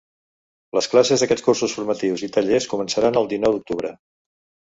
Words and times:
Les 0.77 0.85
classes 0.93 1.23
d’aquests 1.23 1.45
cursos 1.49 1.75
formatius 1.79 2.23
i 2.27 2.29
tallers 2.37 2.67
començaran 2.73 3.19
el 3.21 3.29
dinou 3.35 3.57
d’octubre. 3.59 3.93